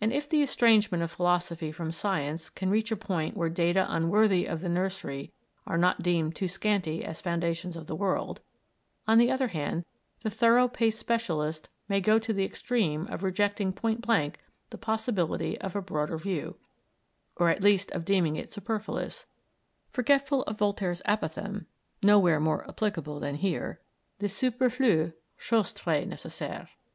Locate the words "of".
1.02-1.10, 4.46-4.62, 7.76-7.86, 13.08-13.22, 15.60-15.76, 17.90-18.06, 20.44-20.56